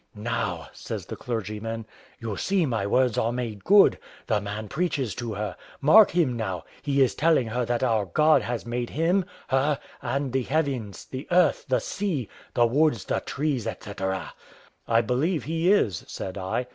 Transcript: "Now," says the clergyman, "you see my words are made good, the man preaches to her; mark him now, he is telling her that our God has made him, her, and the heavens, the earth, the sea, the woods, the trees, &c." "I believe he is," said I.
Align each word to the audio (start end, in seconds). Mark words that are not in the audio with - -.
"Now," 0.15 0.69
says 0.73 1.05
the 1.05 1.15
clergyman, 1.15 1.85
"you 2.19 2.35
see 2.35 2.65
my 2.65 2.87
words 2.87 3.19
are 3.19 3.31
made 3.31 3.63
good, 3.63 3.99
the 4.25 4.41
man 4.41 4.67
preaches 4.67 5.13
to 5.13 5.35
her; 5.35 5.55
mark 5.79 6.09
him 6.09 6.35
now, 6.35 6.63
he 6.81 7.03
is 7.03 7.13
telling 7.13 7.45
her 7.49 7.65
that 7.65 7.83
our 7.83 8.05
God 8.07 8.41
has 8.41 8.65
made 8.65 8.89
him, 8.89 9.25
her, 9.49 9.77
and 10.01 10.33
the 10.33 10.41
heavens, 10.41 11.05
the 11.05 11.27
earth, 11.29 11.65
the 11.67 11.79
sea, 11.79 12.27
the 12.55 12.65
woods, 12.65 13.05
the 13.05 13.19
trees, 13.19 13.65
&c." 13.65 13.93
"I 14.87 15.01
believe 15.01 15.43
he 15.43 15.71
is," 15.71 16.03
said 16.07 16.35
I. 16.35 16.65